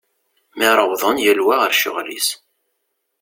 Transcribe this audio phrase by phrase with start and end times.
[0.57, 2.27] Mi ara wwḍen yal wa ɣer ccɣel-is.